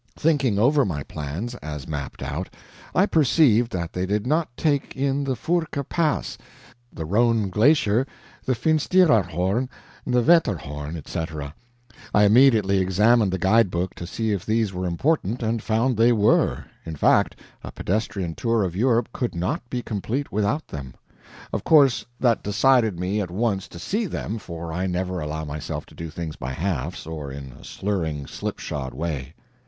[0.15, 2.49] Thinking over my plans, as mapped out,
[2.95, 6.39] I perceived that they did not take in the Furka Pass,
[6.91, 8.07] the Rhone Glacier,
[8.43, 9.69] the Finsteraarhorn,
[10.07, 11.53] the Wetterhorn, etc.
[12.15, 16.11] I immediately examined the guide book to see if these were important, and found they
[16.11, 20.95] were; in fact, a pedestrian tour of Europe could not be complete without them.
[21.53, 25.85] Of course that decided me at once to see them, for I never allow myself
[25.85, 29.35] to do things by halves, or in a slurring, slipshod way.